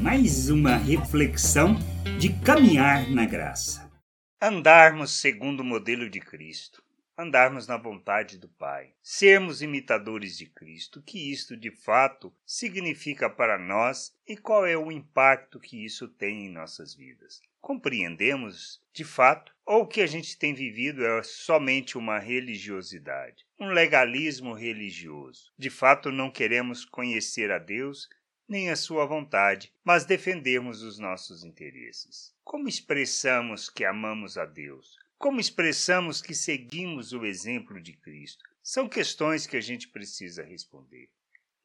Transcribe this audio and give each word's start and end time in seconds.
mais 0.00 0.48
uma 0.48 0.76
reflexão 0.76 1.74
de 2.18 2.32
caminhar 2.40 3.10
na 3.10 3.26
graça. 3.26 3.90
Andarmos 4.40 5.10
segundo 5.10 5.60
o 5.60 5.64
modelo 5.64 6.08
de 6.08 6.20
Cristo, 6.20 6.82
andarmos 7.18 7.66
na 7.66 7.76
vontade 7.76 8.38
do 8.38 8.48
Pai, 8.48 8.94
sermos 9.02 9.60
imitadores 9.60 10.38
de 10.38 10.46
Cristo, 10.46 11.00
o 11.00 11.02
que 11.02 11.32
isto 11.32 11.56
de 11.56 11.70
fato 11.70 12.32
significa 12.46 13.28
para 13.28 13.58
nós 13.58 14.12
e 14.26 14.36
qual 14.36 14.64
é 14.64 14.76
o 14.76 14.92
impacto 14.92 15.58
que 15.58 15.84
isso 15.84 16.06
tem 16.06 16.46
em 16.46 16.52
nossas 16.52 16.94
vidas. 16.94 17.40
Compreendemos, 17.60 18.80
de 18.92 19.04
fato, 19.04 19.52
ou 19.66 19.82
o 19.82 19.86
que 19.86 20.00
a 20.00 20.06
gente 20.06 20.36
tem 20.38 20.54
vivido 20.54 21.04
é 21.04 21.22
somente 21.22 21.98
uma 21.98 22.18
religiosidade, 22.18 23.44
um 23.58 23.68
legalismo 23.68 24.52
religioso. 24.52 25.52
De 25.58 25.70
fato, 25.70 26.10
não 26.10 26.30
queremos 26.30 26.84
conhecer 26.84 27.50
a 27.50 27.58
Deus 27.58 28.08
nem 28.52 28.68
a 28.68 28.76
sua 28.76 29.06
vontade, 29.06 29.72
mas 29.82 30.04
defendemos 30.04 30.82
os 30.82 30.98
nossos 30.98 31.42
interesses. 31.42 32.34
Como 32.44 32.68
expressamos 32.68 33.70
que 33.70 33.82
amamos 33.82 34.36
a 34.36 34.44
Deus? 34.44 34.98
Como 35.16 35.40
expressamos 35.40 36.20
que 36.20 36.34
seguimos 36.34 37.14
o 37.14 37.24
exemplo 37.24 37.80
de 37.80 37.94
Cristo? 37.94 38.44
São 38.62 38.90
questões 38.90 39.46
que 39.46 39.56
a 39.56 39.60
gente 39.60 39.88
precisa 39.88 40.44
responder. 40.44 41.08